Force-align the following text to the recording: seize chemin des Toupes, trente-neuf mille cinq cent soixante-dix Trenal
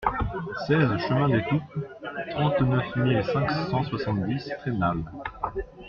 seize 0.65 0.97
chemin 1.07 1.29
des 1.29 1.43
Toupes, 1.43 1.85
trente-neuf 2.31 2.95
mille 2.95 3.23
cinq 3.23 3.51
cent 3.69 3.83
soixante-dix 3.83 4.49
Trenal 4.61 4.97